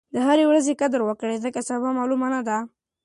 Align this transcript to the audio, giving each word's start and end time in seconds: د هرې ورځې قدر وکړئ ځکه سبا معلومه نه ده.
د 0.13 0.15
هرې 0.27 0.43
ورځې 0.47 0.73
قدر 0.81 0.99
وکړئ 1.05 1.37
ځکه 1.45 1.59
سبا 1.69 1.89
معلومه 1.97 2.27
نه 2.33 2.41
ده. 2.47 2.57